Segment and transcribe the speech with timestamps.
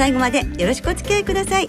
[0.00, 1.68] 最後までよろしくお付き合いください。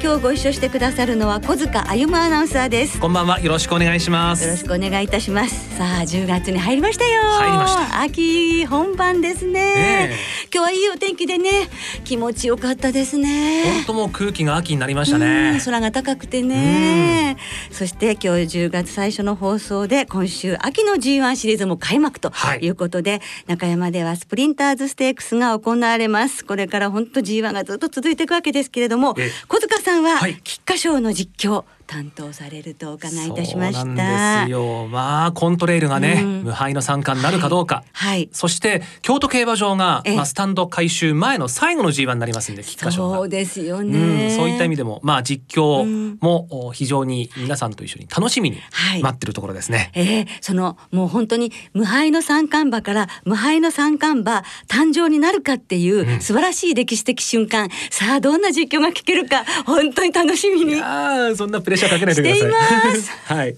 [0.00, 3.00] 今日ご一緒してくださるのは小塚歩アナウンサーです。
[3.00, 3.40] こんばんは。
[3.40, 4.44] よろしくお願いします。
[4.44, 5.76] よろしくお願いいたします。
[5.76, 7.20] さあ10月に入りましたよ。
[7.20, 8.00] 入りました。
[8.02, 10.10] 秋本番ですね、ね
[10.54, 11.68] 今日はいいお天気でね。
[12.04, 13.64] 気持ちよかったですね。
[13.64, 15.60] 本当もう空気が秋になりましたね。
[15.64, 17.36] 空が高くてね。
[17.72, 22.68] そして今日10月最初の放送で今週秋の G1 シリーズも開幕とい。
[22.68, 26.44] うことで、はい、中山ではスプリンターズステークスが行われます。
[26.44, 29.16] これから本当 G1 がずっと続いていくわけですけれども
[29.48, 34.44] 小塚さんは菊花賞の実況、担当されるとお伺いいたしました。
[34.44, 34.86] ですよ。
[34.88, 37.82] まあコントレイルがね、うん、無敗の三冠になるかどうか。
[37.92, 38.08] はい。
[38.08, 48.58] はい、そして京都競馬場がまあスタンド改修前の最後の G1 になりますんで、菊花賞そうですよね、うん、そういった意味でもまあ実況も非常に皆さんと一緒に楽しみに
[49.00, 49.90] 待ってるところですね。
[49.94, 57.64] はい、えー、そのもう本当に無敗の三冠馬から無敗の三冠馬誕生になるかっていう素晴らしい歴史的瞬間。
[57.64, 60.80] うん、さあどんな実況が聞けるか本当に楽しみに。
[60.82, 63.34] ああそんなプレッシャーかけないでください。
[63.38, 63.56] はい。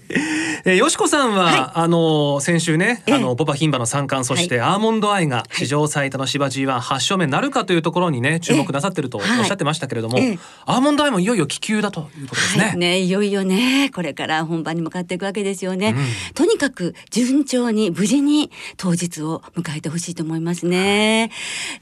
[0.63, 10.19] えー、よしこさんは、はい、あの先週ね、あのポパ牝馬の三冠そしてアーモンドアイが史上最多の芝 G1 八勝目なるかというところにね注目なさってるとおっしゃってましたけれども、
[10.65, 12.65] アーモンドアイもいよいよ気球だということですね。
[12.65, 15.95] はい、ねいよいよねこれから本番に向かっていくわけですよね。
[15.97, 21.31] うん、とにかく順調に無事に当日を迎えてほしいと思いますね。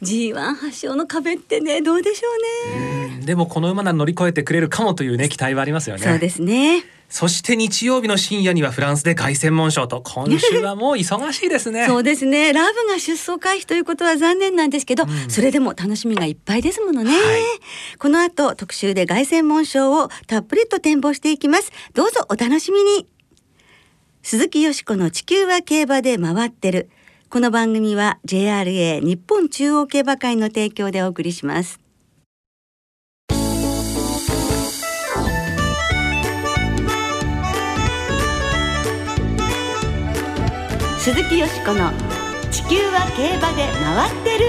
[0.01, 2.29] G1 発勝の壁ってねどうでしょ
[3.07, 3.25] うね。
[3.25, 6.01] でもこの馬なら乗り越えてくれるかもというね期待はありますよね。
[6.29, 6.83] ですね。
[7.09, 11.87] そして日曜日の深夜にはフランスで凱旋門賞と今週はもう忙しいですね。
[11.87, 12.53] そうですね。
[12.53, 17.41] ラブが出走回避ということは残念なんですけど、うん、それでも楽しみがいっぱいですものね、はい、
[17.97, 21.71] この後特集で凱旋門賞をたっぷりと展望していきます。
[21.95, 23.07] どうぞお楽しみに。
[24.21, 26.91] 鈴木よしこの地球は競馬で回ってる。
[27.31, 31.79] この番組は JRA 日本中央競馬会の提供でお送りします
[41.11, 41.91] 鈴木よしこの
[42.53, 44.45] 「地球は競馬で回ってる」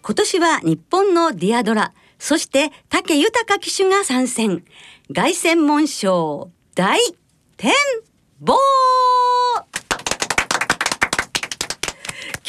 [0.00, 4.64] 今年は日本のディアドラそして武豊騎手が参戦。
[5.12, 7.00] 凱旋門賞大
[7.56, 7.72] 展
[8.42, 8.56] 望。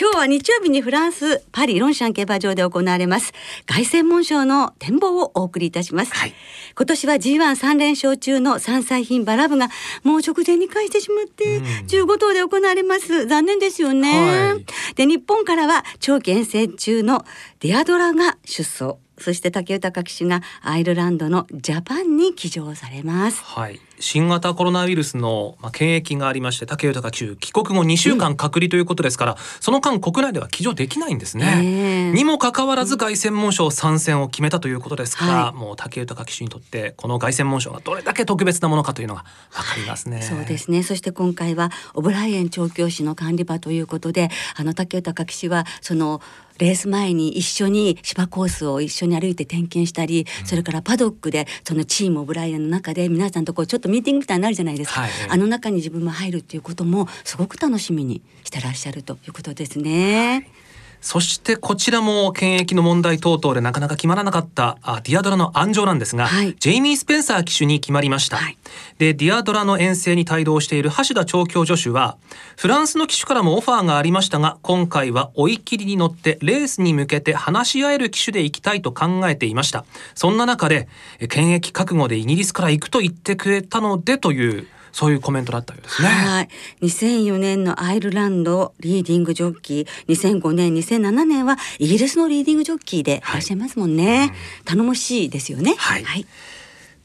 [0.10, 3.34] 今日は日曜日にフランスパリロンシャン競馬場で行われます
[3.66, 6.34] 凱旋門賞の展望をお送りいたします、はい、
[6.78, 9.68] 今年は G13 連勝中の3歳牝馬ラブが
[10.04, 13.28] もう直前に返してしまって15頭で行われます。
[13.28, 14.66] 残念ですよね、はい、
[14.96, 17.26] で日本からは長期遠征中の
[17.60, 23.44] ディアドラが出走そして竹豊騎手がアイルランドのジャパンに騎乗されます。
[23.44, 23.80] はい。
[24.00, 32.12] 新型コロナウイルスの、まあ、検疫がありまして竹豊騎手帰国後2週間隔離ということですから、うん、その間国内では騎乗できないんですね。
[32.14, 39.22] にもかかわらず凱旋門賞参戦を決めたということですから、はい、もう竹豊騎手にとってこの凱旋門賞がどれだけ特別なものかというのが
[39.56, 40.84] わかりますね、はい、そうですね。
[40.84, 46.22] そして今回はオブライエン調教師の管理場ということで、あの竹豊騎手はその
[46.60, 60.30] レース前に一緒に芝コースを一緒に歩いて点検したり、それからパドックでそのチームオブライアンの中で皆さんとこうちょっとミーティングみたいになるじゃないですか、はい、あの中に自分も入るっていうこともすごく楽しみにしてらっしゃるということですね。
[60.30, 60.67] はい
[61.02, 68.58] そしてこちらも検疫の問題等々でなかなか決まらなかったあディアドラの安城なんですが、はい、ジェイミー・スペンサー騎手に決まりました、はい、
[68.98, 72.18] でディアドラの遠征に帯同している橋田調教助手は
[72.58, 79.86] フランスの騎手からもオファーがありましたが今回は追い切りに乗ってレースに向けて話し合える騎手で行きたいと考えていました。
[80.16, 80.88] そんな中で
[81.30, 86.08] 検疫覚悟でイギリスから行くと言ってくれたのでというそういうコメントだったようですね。
[86.08, 86.50] はい。
[86.82, 94.18] 2004年のアイルランドリーディングジョッキー、2005年、2007年はイギリスのリーディングジョッキーでいらっしゃいますもんね。
[94.18, 94.34] はいうん、
[94.66, 95.76] 頼もしいですよね。
[95.78, 96.26] はい、はい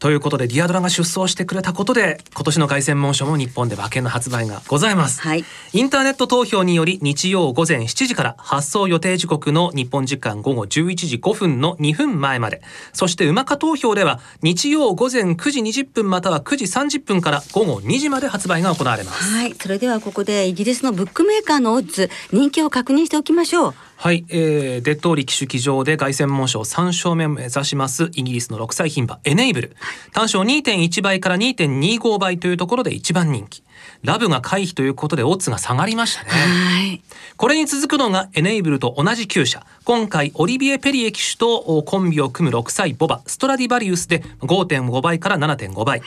[0.03, 12.63] ということでディアドラが出走してくれたことで今年の凱旋門賞も日本で馬券の発売がございます、はい、インターネット投票により日曜午前7時から発走予定時刻の日本時間午後11時5分の2分前まで。
[12.93, 19.23] そして UMACA投票では日曜午前9時20分または9時30分から午後2時まで発売が行われます。
[19.23, 19.55] はい。
[19.55, 28.11] それではここでイギリスのブックメーカーのオッズ人気を確認しておきましょうはい、えー、デッドーリ騎手騎乗で凱旋門賞3勝目を目指します。
[28.15, 29.77] イギリスの6歳牝馬エネイブル。
[30.13, 33.63] 単勝2.1倍から2.25倍というところで一番人気
[34.02, 37.02] ラブが回避ということでオッズが下がりましたね。
[37.37, 39.67] これに続くのがエネイブルと同じ厩舎。
[39.84, 46.02] 今回オリビエ・ペリエ騎手とコンビを組む6歳ボバストラディバリウスで5.5倍から7.5倍。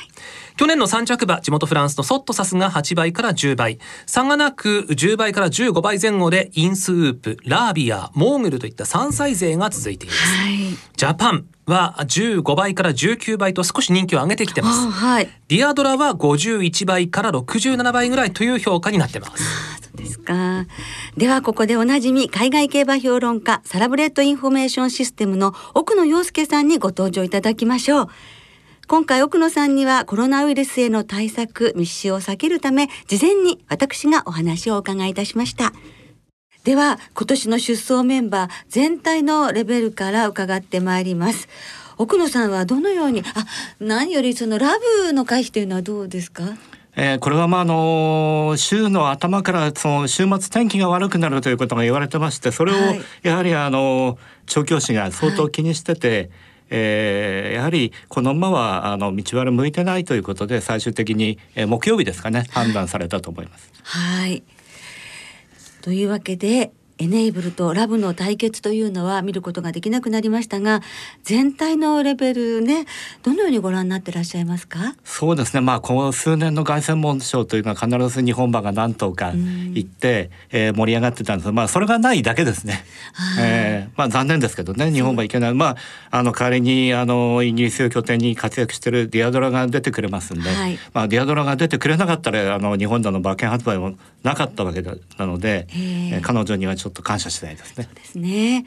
[0.58, 3.80] 去年の3着馬地元フランスのソットサスが8倍から10倍。
[4.06, 10.22] 差がなく10倍から15倍前後でインスウープ、ラービア、モーグルといった3歳勢が続いています。
[10.22, 14.90] はい、ジャパン、は15倍から19倍と少し人気を上げてきてます。
[14.90, 19.44] はい、ディアドラは51倍から67倍ぐらいという評価になってます。
[19.82, 20.66] そうですか。
[21.18, 28.08] ではここでおなじみ海外競馬評論家サラブレッドインフォメーションシステムの奥野陽介さんにご登場いただきましょう。
[28.88, 35.74] 今回奥野さんにはコロナウイルスへの対策密集を避けるため事前に私がお話をお伺いいたしました。
[36.66, 41.48] では今年の出走メンバー全体のレベルから伺ってまいります。
[41.98, 43.24] 奥野さんはどのようにあ
[43.80, 44.74] 何よりそのラ
[45.06, 46.44] ブの回避というのはどうですか？
[46.96, 52.76] えー、これはまああの週の頭からその週末天気が悪くなるということが言われてましてそれを
[53.22, 56.30] やはりあの調教師が相当気にしてて、はい、
[56.72, 63.72] えー、やはりこの馬はあの道悪向いてないということで最終的に、えー、木曜日ですかね判断されたと思います。
[63.84, 64.42] はい
[65.86, 70.82] というわけでエネイブルとラブの対決というのは見ることができなくなりましたが
[71.24, 72.86] 全体のレベルね
[73.24, 74.96] どのようにご覧になってらっしゃいますか？
[75.04, 75.62] そうですね。
[75.62, 81.52] まあこの数年の凱旋門賞というのは必ず日本馬が何頭か行って、えー、盛り上がってたんです。
[81.52, 82.86] まあそれがないだけですね、
[83.40, 85.54] えー、まあ残念ですけどね日本馬行けない。
[85.54, 85.78] まあ
[86.12, 94.96] あの代わりにあのイギリスを拠点に活躍してるディアドラが出てくれますんで、はい、まあディアドラが出てくれなかったらあの日本での馬券発売もなかったわけな
[95.26, 97.84] ので、えー、彼女にはちょっと感謝したいですね。
[97.86, 98.66] そうですね。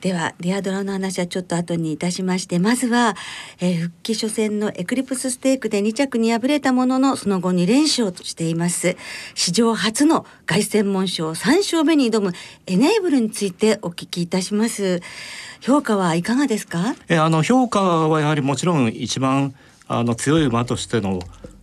[0.00, 3.14] ではディアドラの話はちょっと後にいたしましてまずは、
[3.60, 8.96] えー、復帰初戦のエクリプスステークで2着に敗れたもののその後2連勝としています。
[9.34, 12.32] 史上初の凱旋門賞3勝目に挑む
[12.66, 15.02] エネーブルについてお聞きいたします。
[15.60, 16.94] 評価はいかがですか？
[17.10, 19.54] えあの評価はやはりもちろん一番
[19.86, 21.20] あの強い馬としての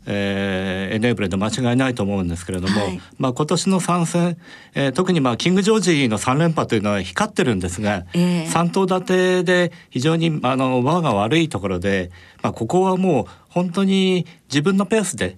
[0.09, 4.37] えー、エネーブルで間違いないと思うんですけれども、はい、まあ、今年の参戦、
[4.73, 12.09] えー、特にまあキング・ジョージの3連覇というのは光ってるんですが、えー、3頭立てで非常にあの輪が悪いところで、
[12.41, 15.37] まあ、ここはもう本当に自分のペースで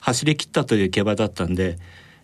[0.00, 1.78] 走り切ったという競馬だったんで、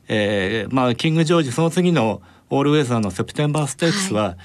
[0.07, 4.37] えーまあ、キング・ジョージその次のオールウェザーのセプテンバーステークスは、はい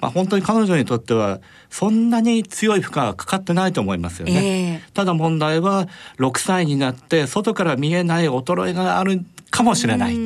[0.00, 5.88] まあ、本当に彼女にとってはそんなに強い負荷はかかってないと思いますよね、えー、ただ問題は
[6.18, 10.18] 6歳になって外から見えない衰えがあるかもしれない。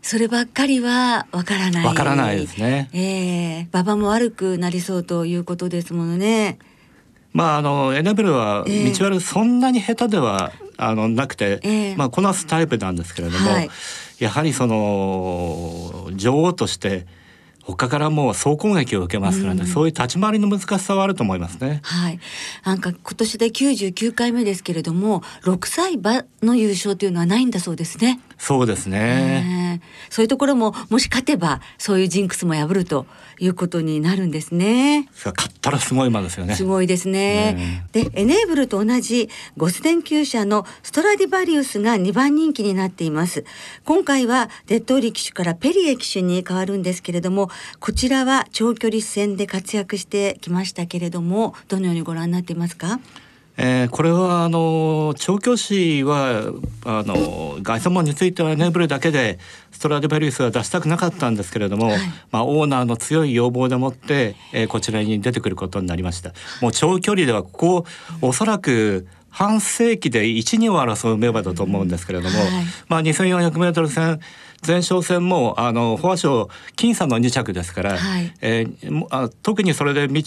[0.00, 1.84] そればっかりはわからない。
[1.84, 2.88] わからないですね。
[2.94, 6.58] ええー、馬場も悪くなりそうということですものね。
[7.32, 13.70] まああのエナベルは道悪そんなに下手では、えー、あのなくて、えー、まあこなすタイプなんですけれども、はい、
[14.18, 17.06] やはりその女王として
[17.76, 21.80] 他からもう総攻撃を受けますからね、うん、そういう立ち回りの難しさはあると思いますね。
[21.82, 22.18] はい。
[22.64, 28.20] なんか今年で99回目ですけれども、6歳馬の優勝というのはないんだそうですね。
[28.38, 29.82] そうですね。
[30.10, 33.06] そういうところももし勝てばそういうジンクスも破ると
[33.38, 35.08] いうことになるんですね。
[35.12, 36.54] 勝ったらすごい馬ですよね。
[36.54, 37.84] すごいですね。
[37.92, 43.44] で、エネーブルと同じゴスデン厩舎のストラディバリウスが2番人気になっています。
[43.84, 53.00] 今回はデッドーリ騎手からペリエ騎手に変わるんですけれども、こちらは長距離戦で活躍してきましたけれども、どのようにご覧になっていますか？
[53.60, 56.52] えー、これはあの調教師は
[56.84, 59.40] あの凱旋門についてはエネーブルだけで
[59.72, 61.98] ストラディバリウスは出したくなかったんですけれども、はい、
[62.30, 66.32] まあ、オーナーの強い要望でもって、えー、こちらに出てくることになりました。
[66.62, 67.86] もう長距離ではここ
[68.22, 72.48] おそらく半世紀で12を争う名馬だと思うんですけれども、はい、
[72.88, 74.20] まあ、2400m 戦
[74.66, 80.22] 前哨戦もあのフォア賞僅差の2着ですから、はい、えー、あ特にそれで道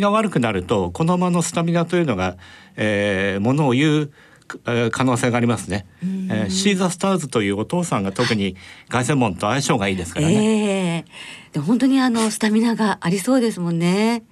[0.00, 2.36] が悪くなるとこの馬のスタミナというのが、
[2.76, 4.12] えー、ものを言う
[4.90, 8.56] 可能性がありますね、えー、シーザスターズというお父さんが特に
[8.88, 14.22] 凱旋門と相性がいいですからね、えー、で本当にあのスタミナがありそうですもんね。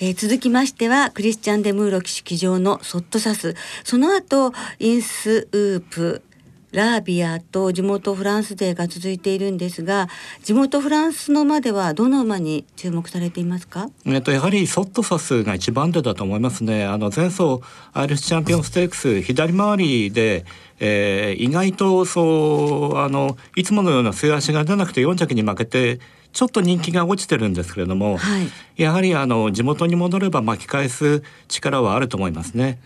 [0.00, 3.54] えー、続きましてはクリスチャン・デ・ムーロ騎手騎乗のソットサス。
[3.84, 6.22] その後インスウープ
[6.74, 10.08] ラービアと地元フランス勢が続いているんですが
[10.42, 16.84] 地元フランスの馬ではどの馬に注目されていますか、えっと、やはりソットサスが一番手だと思いますね。
[16.84, 17.60] あの前走
[17.92, 20.44] アイリスチャンピオンステークス左回りで
[20.80, 26.00] えー、意外とそうあのいつものような末足が出なくて4着に負けて
[26.32, 32.80] ちょっと人気が落ちてるんですけれども、はい、やはりあの地元に戻れば巻き返す力はあると思いますね。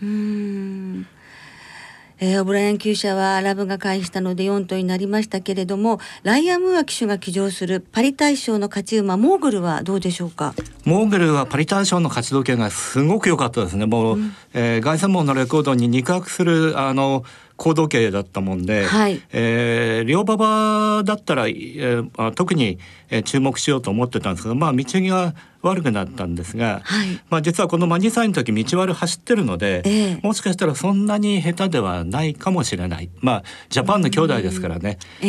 [2.19, 10.53] えー、オブライアン厩舎はラブが回避したので4頭になりましたけれどもライアン・ムーア騎手が騎乗するパリ大賞の勝ち馬モーグルはどうでしょうか？
[10.85, 17.23] モーグルはパリ大賞の勝ち時計がすごく良かったですねもう、うん、えー、凱旋門のレコードに肉薄するあの
[17.59, 33.09] 高度計だったもんで、はい、えー、両馬場だったら、えー、特に、えー、注目しようと思ってたんですけどまあ道が悪くなったんですが、はい、まあ実はこのまあ2歳の時道悪走ってるので、えー、もしかしたらそんなに下手ではないかもしれない。
[33.19, 35.27] まあジャパンの兄弟ですからね、えー、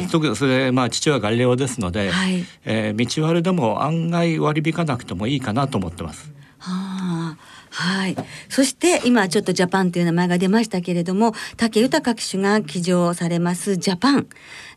[0.00, 6.32] えー、特にそれまあ父はガリレオですので、はい、えー、道悪でも案外割り引かなくてもいいかなと思ってます。
[6.58, 7.47] はあ
[7.80, 8.16] はい。
[8.48, 14.26] そして今ちょっとジャパンという名前が出ましたけれども、武豊騎手が騎乗されますジャパン。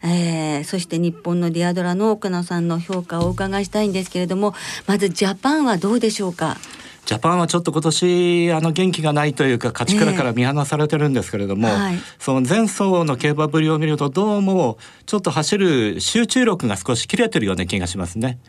[0.03, 4.53] えー、そして日本のディアドラの奥野さんの評価をお伺いしたいんですけれども、
[4.85, 6.57] まずジャパンはどうでしょうか？
[7.05, 18.39] ジャパンはちょっと今年あの元気がないというか勝ち倉から見放されてるんですけれども、えーはい、その前走の競馬ぶりを見るとどうもちょっと走る集中力が少し切れてるような気がしますね。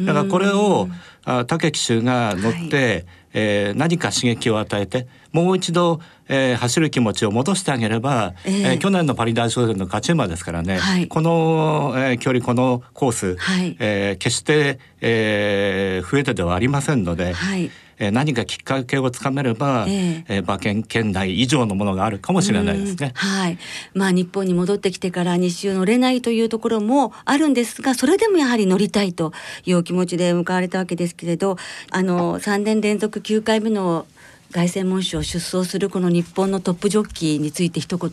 [0.00, 0.88] だからこれを
[1.24, 3.06] あ武騎手が乗って、はい。
[3.34, 17.32] えー、何か刺激を与えてもう一度、えー、走る気持ちを戻してあげれば、えー、えー、去年のパリ大賞での勝ち馬ですからね、はい、この、えー、距離このコース、はい、えー、決して、えー、増えてではありませんので。
[17.32, 17.70] はい
[18.04, 23.12] え何かきっかけをつかめれば、ええー、馬券圏内以上のものがあるかもしれないですね。
[23.14, 23.58] はい。
[23.94, 29.32] まあ日本に戻ってきてから日周乗れないというところもあるんですが、それでもやはり乗りたいと
[29.64, 31.56] いうお気持ちで向かわれたわけですけれど、
[31.92, 34.06] あの3年連続9回目の
[34.50, 38.10] 凱旋門賞出走するこの日本のトップジョッキーについて一言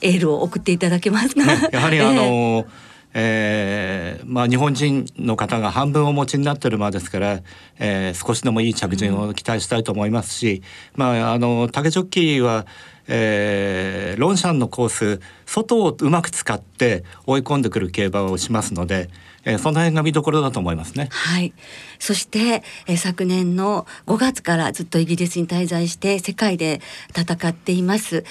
[0.00, 1.42] エールを送っていただけますか？
[1.70, 2.66] やはりあのー
[3.12, 7.40] えーまあ、日本人の方が半分お持ちになってる馬ですから、
[7.78, 10.62] えー、少しでもいい着順を期待したいと思いますし、
[10.94, 12.66] うん、まあ、あの竹ジョッキーは、
[13.08, 19.10] えー、ロンシャンのコース外をうまく使って追い込んでくる競馬をしますので、
[19.44, 21.08] えー、その辺が見どころだと思いますね。
[21.10, 21.52] はい。
[21.98, 26.80] そして、えー、昨年の5月からずっとイギリスに滞在して世界で
[27.16, 28.24] 戦っています。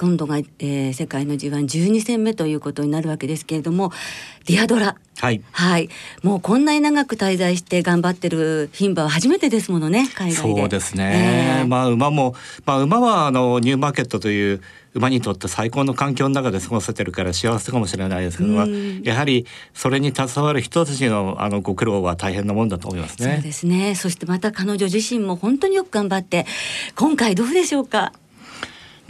[0.00, 3.92] 今度が、えー、世界の G112 戦目ということになるわけですけれども
[4.46, 4.96] ディアドラ。
[5.18, 5.90] はい、はい、
[6.22, 14.62] もうこんなに長く滞在して頑張ってる牝馬は初めてですものね海外そうですね、えー、まあ馬も、まあ、馬はあのニューマーケットという
[14.94, 18.54] 馬にとって最高の環境の中で過ごせてるから幸せかもしれないですけど、
[19.04, 23.34] やはりそれに携わる人たちのあのご苦労は大変なもんだと思いますね。
[23.34, 23.94] そうですね。
[23.94, 26.44] そしてまた彼女自身も本当によく頑張って
[26.96, 28.12] 今回どうでしょうか？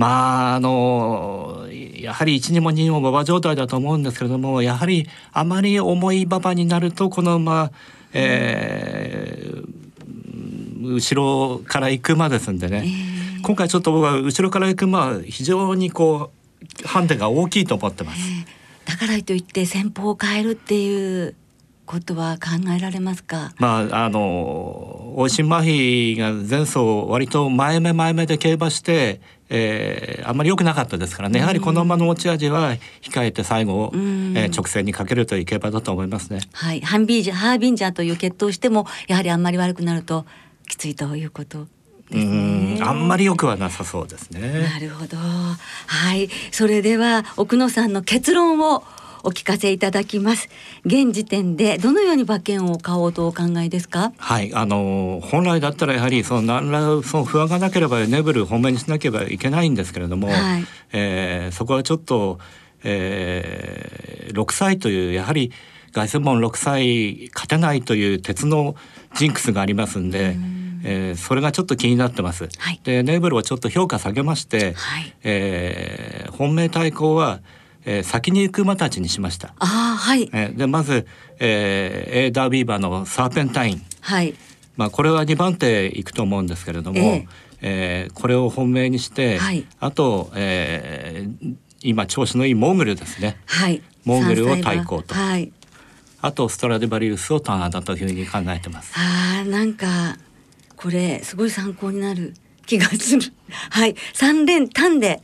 [0.00, 7.70] まああのやはり一にも二にも馬場状態だと思うんですけれどもやはりあまり重い馬場になるとこの馬、
[8.14, 11.14] えー、後
[11.48, 12.82] ろから行く馬ですんでね、
[13.36, 16.30] えー、今回ちょっと僕は後ろから行く馬は非常にこ
[16.82, 18.22] うハンデが大きいと思ってます。
[18.22, 21.34] えー、だからといって戦法を変えるっていう
[21.90, 23.52] ことは考えられますか？
[23.58, 26.78] まああの大新麻痺が前走
[27.08, 36.38] 割と前目前目で競馬して、えー、あんまり良くなかったですからね、やはりこの馬の持ち味は控えて最後、えー、直線にかけるという競馬だと思いますね。
[36.52, 40.26] はい、ハンビージャハービンジャーという決闘してもやはりあんまり悪くなると
[40.68, 41.66] きついということ。
[42.12, 44.40] うんあんまり良くはなさそうですね。
[44.62, 45.16] なるほど。
[45.16, 48.84] はい、それでは奥野さんの結論を
[49.22, 50.48] お聞かせいただきます。
[50.84, 54.12] 現時点でどのように馬券を買おうとお考えですか？
[54.16, 62.38] はいあの本来だったらやはりその何らその不安がなければネブル本命にしなければいけないんですけれども、はい、えー、そこはちょっと、
[62.82, 65.52] えー、6歳というやはり
[65.92, 68.74] 凱旋門6歳勝てないという鉄の
[69.16, 70.60] ジンクスがありますんで、ん。
[70.82, 72.48] えー、それがちょっと気になってます。
[72.58, 77.40] はい、でネーブルをちょっと評価下げまして、はい、えー、本命対抗は
[77.84, 79.54] えー、先に行く馬たちにしました。
[79.58, 80.28] あはい。
[80.32, 81.06] えー、でまず、
[81.38, 83.82] えー、エーダービーバーのサーペンタイン。
[84.00, 84.34] はい。
[84.76, 87.26] まあこれは2番手いくと思うんですけれども、えー、
[87.62, 93.38] えー、これを本命にして、はい、あと、えー、今調子のいいモーグルですね。
[93.46, 93.82] はい。
[94.04, 95.14] モーグルを対抗と。
[95.14, 95.52] はい。
[96.22, 98.92] あとストラデバリウスをターだというふうに考えてます。
[98.96, 100.18] ああなんか
[100.76, 102.34] これすごい参考になる
[102.66, 103.22] 気がする。
[103.70, 103.94] はい。
[104.12, 105.22] 三連単で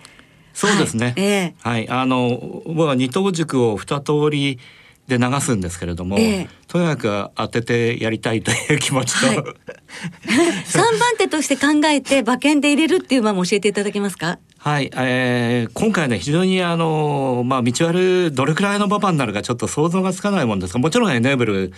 [0.56, 1.06] そうですね。
[1.06, 4.58] はい、えー、はい、あの僕は二等軸を二通り
[5.06, 9.36] で流すんですけれども、えー、とにかく当ててやりたいという気持ちと、はい、
[10.98, 14.38] 番手として考えて馬券で入れるっていう馬も教えていただけますか？
[14.58, 21.72] はい、えー、今回ね非常にあのまあ道悪どれくらいの馬場になるかちょっと想像がつかないもんですがもちろんエネーブル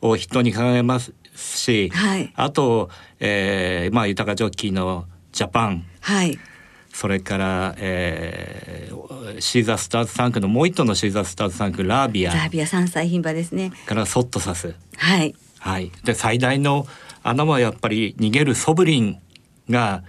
[0.00, 6.38] を筆頭に考えますし、はい、あと、えー、まあ豊かジョッキーのジャパン、はい、
[6.92, 12.34] それから、えー、シーザースターズ3区のもう一頭のシーザースターズ3区ラービア。
[12.34, 13.72] ラービア3歳牝馬ですね。
[13.86, 14.74] からソットサス。
[14.96, 16.86] はい、はい、で最大の
[17.22, 19.18] 穴はやっぱり逃げるソブリン
[19.68, 20.02] が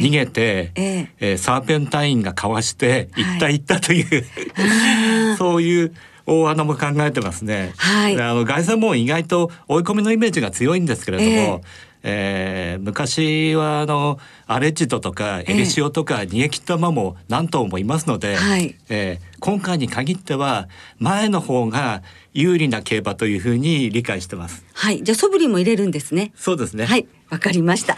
[0.00, 1.08] 逃げて、はい、え。
[1.20, 4.24] えー、サーペンタインがかわして行った行ったという、
[4.54, 5.94] はい、 そういう
[6.26, 7.72] 大穴も考えてますね。
[7.76, 20.68] はい、あの凱旋門意外と追い込みのイメージが強いんですけれども、えーえー、昔はあのアレジドとかエレシオとか逃げ切った馬も何頭もいますので、はい、えー、今回に限っては
[20.98, 24.64] 前の方が有利な競馬というふうに理解してます。
[24.74, 26.32] はい、じゃあソブリも入れるんですね。
[26.34, 26.86] そうですね。
[26.86, 27.96] はい、わかりました。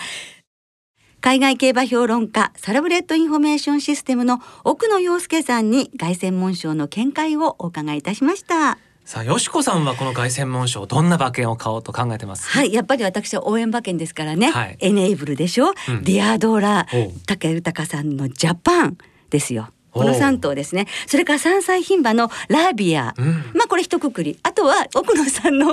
[1.21, 8.77] 海外競馬評論家サラブレッドインフォメーションシステムの奥野陽介さんに凱旋門賞の見解をお伺いいたしました。
[9.05, 12.49] さあ、よしこさんはこの凱旋門賞どんな馬券を買おうと考えてます？
[12.49, 14.51] はい、やっぱり私は応援馬券ですからね。
[14.51, 15.75] はい、エネイブルでしょ？
[15.89, 16.87] うん、ディアドラ、
[17.27, 18.97] 武豊さんのジャパン
[19.29, 19.69] ですよ。
[19.93, 20.87] この三頭ですね。
[21.07, 23.15] それから三歳牝馬のラビア。
[23.19, 24.39] うん、まあこれ一括り。
[24.43, 25.69] あとは奥野さんの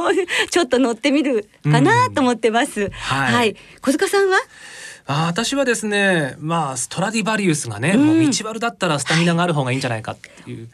[0.49, 2.81] ちょっと乗ってみるかなと思ってます。
[2.81, 3.55] うん、はい、はい。
[3.81, 4.37] 小塚さんは？
[5.07, 10.69] あ私はですねまあストラディバリウスがね、うん、もう道悪だったらスタミナがある方がいいんじゃないかっていう。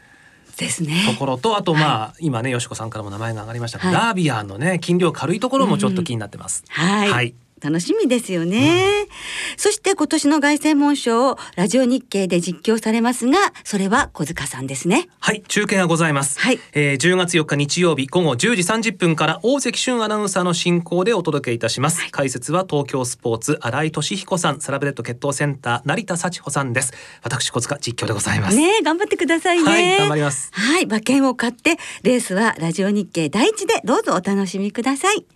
[0.58, 1.04] ですね。
[1.06, 3.78] ところとあとまあ、はい、今ねよしこさんからも名前が上がりました。
[3.78, 6.64] が、はい、ラービアのね斤量軽いところもちょっと気になってます。
[6.68, 9.08] うん、はい、はい楽しみですよね、うん、
[9.56, 15.08] そして今年の凱旋門賞をラジオ日経で実況されますがそれは小塚さんですね。
[15.20, 16.58] はい中継がございます、はい。
[16.72, 26.92] えー、10月4日日曜日午後10時30分から大関俊アナウンサーの進行でお届けいたします、はい、解説は東京スポーツ新井俊彦さんサラブレッド決闘センター成田幸穂さんです。
[27.22, 28.56] 私小塚実況でございます。
[28.56, 29.64] ね頑張ってくださいね。
[29.64, 30.50] はい頑張ります。
[30.52, 35.26] はい馬券を買ってレースはラジオ日経第一でどうぞお楽しみください。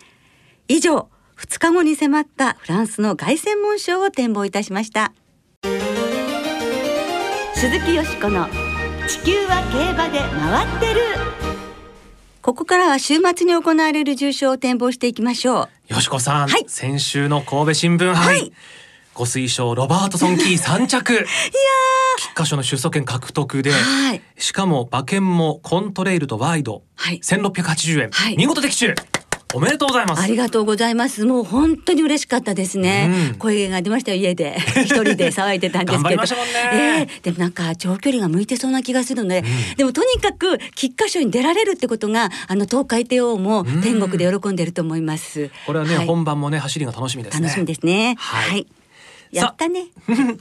[0.69, 1.09] 以上
[1.39, 5.13] 2日後に迫ったフランスの凱旋門賞を展望いたしました。
[7.55, 8.47] 鈴木よしこの
[9.07, 11.01] 地球は競馬で回ってる。
[12.41, 15.95] ここからは週末に行われる重賞を展望していきましょう。
[15.95, 18.53] よしこさん、はい、先週の神戸新聞杯、はい。
[19.15, 21.13] ご推奨ロバートソンキー三着。
[21.15, 21.25] いや
[22.19, 28.95] 菊花賞の出走権獲得で、はい、しかも馬券もコントレイルとワイド、はい、1680円、はい、見事的中
[29.55, 30.23] おめでとうございます。
[30.23, 31.25] ありがとうございます。
[31.25, 34.57] もう本当に嬉しかったですね、うん、声が出ましたよ家で。
[34.85, 36.23] 一人で騒いでたんですけど。
[36.23, 36.29] ね、
[36.73, 47.43] えー、でもなんか長距離が向いてそうな気がするので、うん、でもとにかく菊花賞に出られるってことがあの東海帝王も天国で喜んでると思います、これはね、はい、本番もね走りが楽しみですね。
[47.43, 48.17] 楽しみですね。
[48.19, 48.67] はい、はい、
[49.33, 49.87] やったね。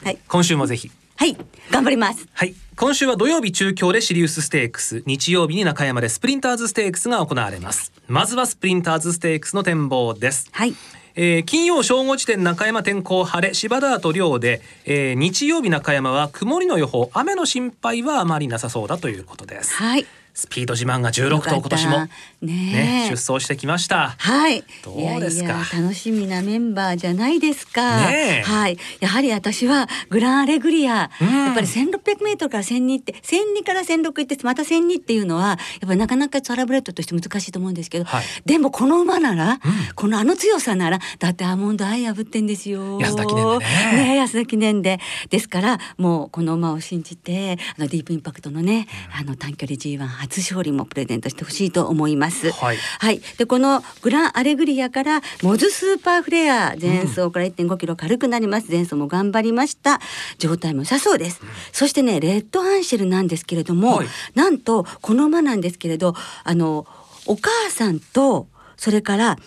[0.03, 0.17] はい。
[0.27, 0.89] 今週もぜひ。
[1.15, 1.37] はい。
[1.69, 2.27] 頑張ります。
[2.33, 5.03] はい今週は土曜日中京でシリウスステークス。
[5.05, 7.93] 日曜日に中山でスプリンターズステークスが行われます。
[8.07, 10.49] まずはスプリンターズステークスの展望です。
[10.51, 10.73] はい。
[11.13, 17.11] えー、金曜正午時点中山天候晴れ芝田と寮で、えー、日曜日中山は曇りの予報。
[17.13, 19.75] 雨の心配はあまりなさそうだということです。
[19.75, 22.07] はいスピード自慢が16頭今年も
[22.41, 24.15] ね出走してきました。
[24.17, 24.63] はい。
[24.83, 25.65] どうですか？
[25.73, 28.77] 楽しみなメンバーじゃないですか、ね、はい。
[28.99, 39.59] やはり私はグランアレグリア、うん、やっぱり1600メートルから1002って1002から1006行ってまた1002っていうのはやっぱりなかなかトラブレットとして難しいと思うんですけど、はい、でもこの馬なら、うん、
[39.95, 42.99] このあの強さならだってアーモンドアイ破ってんですよ。
[42.99, 44.05] 安田記念でね。
[44.05, 44.99] ね安田記念で。
[45.29, 52.51] ですからもうこの馬を信じてあのディープインパクトのね、うん、あの短距離 G1 初勝利もプレゼントしてほしいと思います。
[52.51, 59.99] はい、はい、でこのグランアレグリアからモズスーパーフレア前走から1.5キロ軽くなります、前走も頑張りました。
[60.37, 66.85] 状態も良さそうです、うん、そしてねレッドアンシェルなんですけれども、はい、なんとこの馬なんですけれどあの
[67.25, 69.37] お母さんとそれから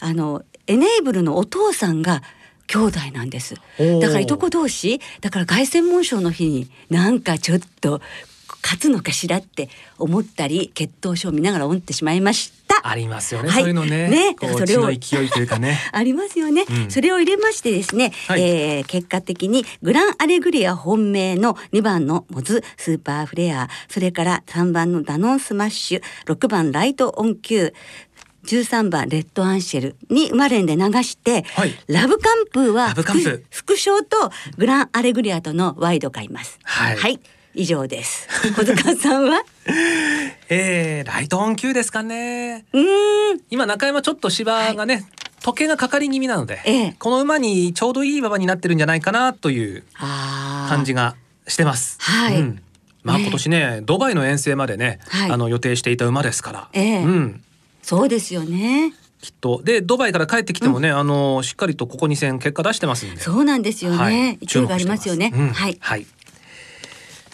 [0.00, 2.22] あのエネーブルのお父さんが
[2.66, 3.56] 兄弟なんです。
[4.00, 8.00] だからいとこ同士だから凱旋門賞の日になんかちょっと
[8.64, 12.80] 勝つのかしらって思ったり血統書を見ながら思ってしまいました。
[12.82, 14.08] ありますよね、はい、そういうのね。
[14.08, 15.78] ね、それを勢いというかね。
[15.92, 27.74] ありますよね、うん、それを入れましてですね、はい、えー、結果的にグランアレグリア本命の2番のモズスーパーフレア、それから3番のダノンスマッシュ、6番ライトオンキュー、
[28.44, 32.94] 13番レッドアンシェルに生まれんで流して、はい、ラブカンプーは
[33.50, 36.58] 複勝とグランアレグリアとのワイド買います。
[36.62, 37.20] はい、はい
[37.54, 38.28] 以上です。
[38.56, 39.42] 小塚さんは？
[40.48, 42.64] えー、ライトオン級ですかね。
[42.72, 43.40] うん。
[43.50, 45.04] 今中山ちょっと芝がね、はい、
[45.42, 49.84] 時計がかかり気味なので、ええ、この馬にちょうどいい馬場になってるんじゃないかなという
[50.68, 51.14] 感じが
[51.46, 51.96] してます。
[52.00, 52.62] はい、うん、
[53.04, 57.42] まあ今年ね、ね、ドバイの遠征までね、はい、あの予定していた馬ですから、ええ、うん、
[57.82, 58.92] そうですよね。
[59.20, 59.62] きっと。
[59.62, 63.20] でドバイから帰ってきてもね、うん、あのしっかりとここ2戦結果出してますんで。
[63.20, 66.06] そうなんですよね、はい、勢いがありますよね、うん、はい、はい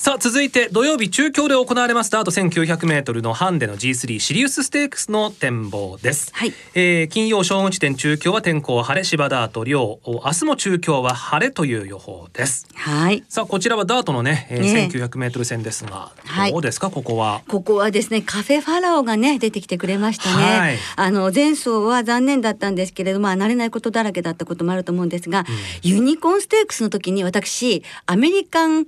[0.01, 12.67] さあ続いて土曜日中京で行われますダート1900メートルのハンデの G3 シリウスステークスの展望です、はい、えー、金曜正午時点中京は天候晴れ芝ダート両明日も中京は晴れという予報です。
[12.75, 13.25] はい。
[13.29, 16.13] さあこちらはダートのね、えー、ね1900メートル戦ですが、
[16.51, 17.43] どうですかここは？
[17.47, 25.47] ここはですねカフェファラオがね出てきてくれましたね、はい、あの前走は残念だったんですけれども慣れないことだらけだったこともあると思うんですが、うん、
[25.83, 28.87] ユニコーンステークスの時に私アメリカン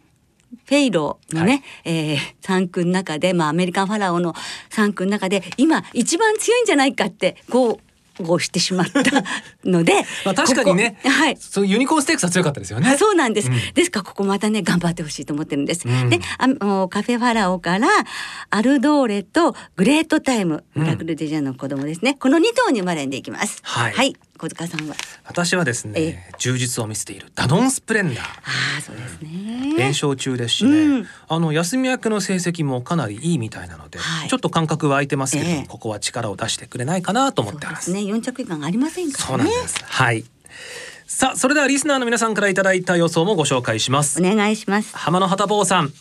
[0.67, 4.35] フェイローのね、はい、えー、3区の中で、まあ、アメリカンファラオの
[4.71, 9.25] 3区の中で今一番強いんじゃないかってこうをしてしまった
[9.65, 10.99] ので まあ確かにね。
[11.05, 12.97] はい、そのユニコーンステークスは強かったですよね。
[12.99, 17.89] そうなんです、うん、ですからここまたね頑張ってほしいと思ってるんです、うん、であのカフェファラオから
[18.51, 23.61] アルドーレとグレートタイムミラクルデジャーの子供ですね、うん、この2頭に生まれんでいきます。
[23.63, 24.97] はい、はい小塚さんは？
[25.25, 28.25] 私はですね充実を見せているダノンスプレンダー。
[28.77, 29.77] あそうですね。
[29.79, 37.93] 連勝中ですしね、うん、あの休み明けの成績もかなりいいみたいなので、はい、ちょっと感覚は空いてますけど、えー、ここは力を出してくれないかなと思ってます。
[37.93, 38.01] ね。
[38.01, 39.45] 4着以下ありませんからね。
[39.45, 39.85] そうなんです。
[39.85, 40.25] はい。
[41.07, 44.21] さあそれではリスナーの皆さんからいただいた予想もご紹介します。
[44.21, 44.97] お願いします。
[44.97, 45.93] 浜野旗坊さん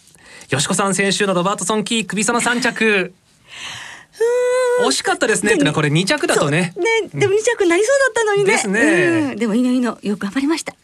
[0.49, 3.13] よしこさん先週のロバートソンキー首差の3着
[4.87, 5.53] 惜しかったですね。
[5.53, 6.73] ってのはこれ2着だとね。
[6.77, 8.51] ねでも2着なりそうだったのにね。
[8.51, 10.75] ですね、でもいいのいいのよく頑張りました。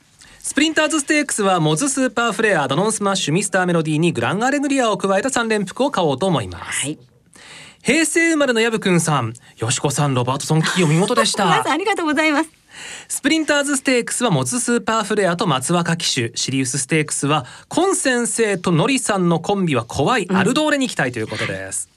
[0.48, 6.98] スプリンターズステークスはモズスーパーフレアダノンスマッシュミスターメロディーにグランアレグリアを加えた3連複を買おうと思います、はい、
[7.84, 11.70] 平成生まれのヤブくんさんよしこさんロバートソンキーお見事でした。
[11.70, 12.32] ありがとうござい。
[12.32, 12.50] ます
[13.10, 21.97] スプリンターズステークスはモズスーパーフレアと松若騎手シリウスステークスは昆先生とノリさんのコンビは怖いアルドーレに期待ということです、うん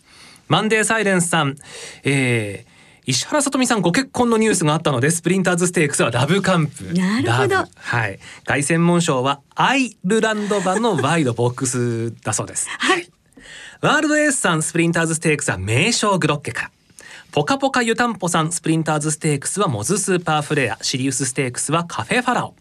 [0.50, 1.56] マンデーサイレンスさん、
[2.02, 2.70] えー、
[3.06, 6.92] 石原さとみさんご結婚のニュースがあったのでスプリンターズステークスはラブカンプ。
[6.92, 7.54] なるほど。
[7.76, 8.18] はい。
[8.44, 12.68] 凱旋門賞はアイルランド版のワイドボックスだそうです。
[12.68, 13.08] はい。
[13.80, 16.70] ワールドエースさんスプリンターズステークスは名称グロッケから。
[17.30, 20.78] ポカポカ湯たんぽさんスプリンターズステークスはモズスーパーフレア。
[20.82, 22.54] シリウスステークスはカフェファラオ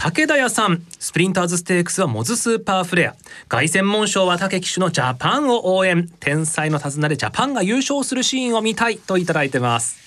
[0.00, 0.80] 武田屋さん。
[1.00, 3.16] スプリンターズステークスはモズスーパーフレア。
[3.48, 6.08] 凱旋門賞は武騎手のジャパンを応援。
[6.20, 8.98] 天才の手綱でジャパンが優勝するシーンを見たい。
[8.98, 9.98] といただいてます。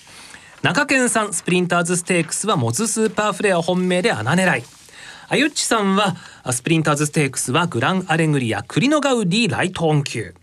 [0.62, 4.64] 中堅さんスプリンターズステークスはモズスーパーフレア本命で穴狙い。
[5.28, 6.16] あゆっちさんは
[6.50, 10.34] スプリンターズステークスはグランアレグリアクリノガウディライトオンキュー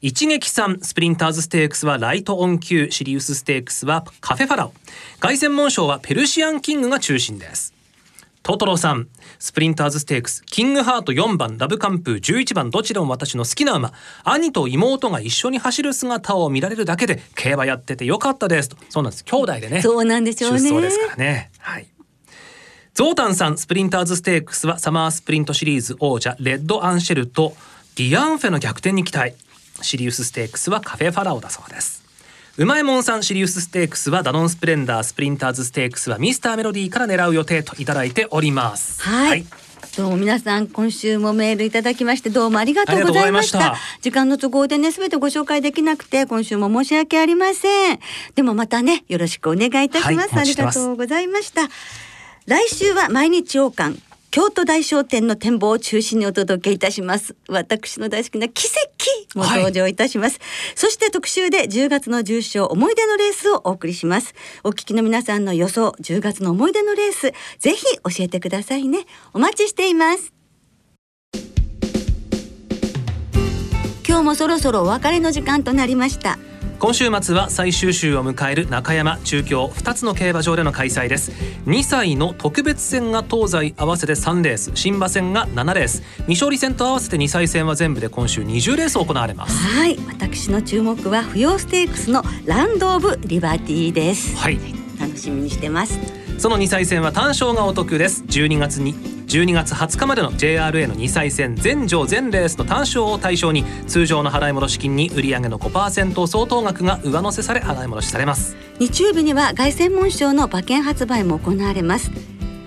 [0.00, 4.72] 一撃さんスプリンターズステークスはライトオンキューシリウスステークスはカフェファラオ。
[5.20, 7.74] 凱旋門賞はペルシアンキングが中心です。
[8.48, 9.08] トトロさん。
[9.38, 10.42] スプリンターズステークス。
[10.46, 11.58] キングハート4番。
[11.58, 12.16] ラブカンプー。
[12.16, 12.70] 11番。
[12.70, 13.92] どちらも私の好きな馬。
[14.24, 18.70] 兄と妹が一緒に走る姿を見られるだけで競馬やっててよかったです。
[18.70, 18.78] と。
[18.88, 19.24] そうなんです。
[19.24, 19.82] 兄弟でね。
[19.82, 20.60] そうなんでしょうね。
[20.60, 21.50] 出走ですからね。
[21.58, 21.88] はい。
[22.94, 23.58] ゾータンさん。
[23.58, 26.34] スプリンターズステークスはサマースプリントシリーズ王者。
[26.40, 27.54] レッドアンシェルと
[27.96, 29.34] ディアンフェの逆転に期待。
[29.82, 31.97] シリウスステークスはカフェファラオだそうです
[32.58, 39.00] うまいもんさんシリウスステークスはダノンスプレンダースプリンターズステークスはミスターメロディーから狙う予定といただいております。
[39.00, 39.46] はい、はい。
[39.96, 43.76] どうも皆さん今週もメールいただきましてどうもありがとうございました。
[44.00, 48.00] 時間の都合でねすべてご紹介できなくて今週も申し訳ありません。
[48.34, 51.68] でもまたねよろしくお願いいたします、はい、ありがとうございました。
[52.46, 57.34] 来週は毎日王冠京都大商店の展望を中心にお届けいたします。
[57.48, 58.68] 私の大好きな奇
[59.32, 64.34] 跡も登場いたします、はい、そして特集で10月の重賞思い出のレースをお送りします。
[64.64, 69.06] お聞きの皆さんの予想10月の思い出のレースぜひ教えてくださいね。
[69.32, 70.34] お待ちしています。
[74.06, 76.38] 今日もそろそろお別れの時間となりました
[76.78, 81.32] 今週末は最終週を迎える中山中京2つの競馬場での開催です。
[81.66, 86.02] 2歳の特別戦が東西合わせて3レース新馬戦が7レース。
[86.28, 89.66] 未勝利戦と合わせて2歳戦は全部で今週20レース行われます。
[89.66, 89.98] はい。
[90.06, 94.36] 私の注目は不要ステークスのランドオブリバティです。
[94.36, 94.60] はい。
[95.00, 95.98] 楽しみにしてます。
[96.38, 98.22] その2歳戦は単勝がお得です。
[98.28, 98.94] 12月に
[99.28, 108.56] 12月20日までの JRA の2歳戦全場全レースの単勝を対象に通常の払い戻し金に売上の5%相当額が上乗せされ払い戻しされます。
[108.78, 112.10] 日曜日には凱旋門賞の馬券発売も行われます。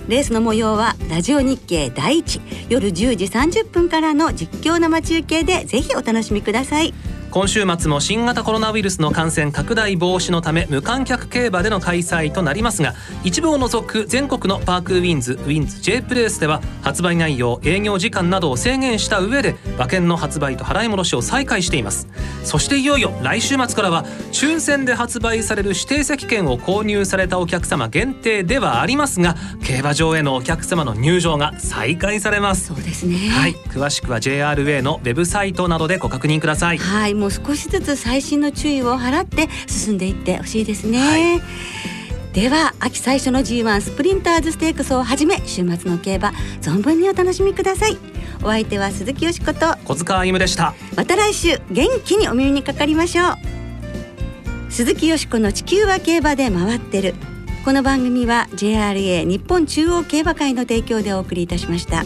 [0.08, 2.40] レースの模様はラジオ日経第一。
[2.70, 6.94] 夜10時30分からの実況生中継でぜひお楽しみください。
[7.32, 22.10] 今週末も新型コロナウイルスの感染拡大防止のため無観客競馬での開催となりますが一部を除く全国のパークウィンズウィンズ J プレースでは発売内容営業時間などを制限した上で馬券の発売と払い戻しを再開しています。
[22.44, 32.68] そしていよいよ来週末からは抽選で発売される指定席券を購入されたお客様限定ではありますが競馬場へのお客様の入場が再開されます。
[32.68, 33.30] そうですね。
[33.30, 33.54] はい。
[33.70, 36.78] 詳しくは JRA のウェブサイトなどでご確認ください。
[36.78, 41.42] はいもう少しずつ細心の注意を払って進んでいってほしいですね、はい、
[42.34, 46.30] では秋最初の G1 スプリンターズステークスをはじめ週末の競馬
[46.62, 47.98] 存分にお楽しみください。
[48.44, 50.74] お相手は鈴木よしこと小塚歩でした。
[50.96, 53.36] また来週元気にお耳にかかりましょう。
[54.72, 57.14] 鈴木よしこの地球は競馬で回ってる。
[57.64, 62.04] この番組は JRA 日本中央競馬会の提供でお送りいたしました。